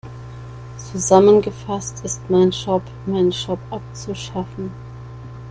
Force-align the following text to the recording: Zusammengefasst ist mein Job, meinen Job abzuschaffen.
Zusammengefasst 0.79 2.03
ist 2.03 2.27
mein 2.27 2.49
Job, 2.49 2.81
meinen 3.05 3.29
Job 3.29 3.59
abzuschaffen. 3.69 4.71